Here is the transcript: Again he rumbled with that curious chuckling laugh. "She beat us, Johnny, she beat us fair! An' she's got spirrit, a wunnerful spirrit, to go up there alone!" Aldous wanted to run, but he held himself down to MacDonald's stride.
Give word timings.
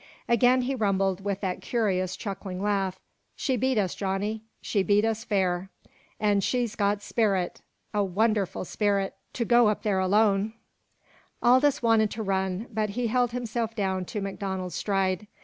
Again 0.27 0.63
he 0.63 0.73
rumbled 0.73 1.23
with 1.23 1.41
that 1.41 1.61
curious 1.61 2.15
chuckling 2.15 2.59
laugh. 2.59 2.99
"She 3.35 3.55
beat 3.55 3.77
us, 3.77 3.93
Johnny, 3.93 4.41
she 4.59 4.81
beat 4.81 5.05
us 5.05 5.23
fair! 5.23 5.69
An' 6.19 6.39
she's 6.39 6.75
got 6.75 7.03
spirrit, 7.03 7.61
a 7.93 8.03
wunnerful 8.03 8.65
spirrit, 8.65 9.13
to 9.33 9.45
go 9.45 9.67
up 9.69 9.83
there 9.83 9.99
alone!" 9.99 10.53
Aldous 11.43 11.83
wanted 11.83 12.09
to 12.09 12.23
run, 12.23 12.65
but 12.73 12.89
he 12.89 13.05
held 13.09 13.29
himself 13.31 13.75
down 13.75 14.05
to 14.05 14.21
MacDonald's 14.21 14.73
stride. 14.73 15.27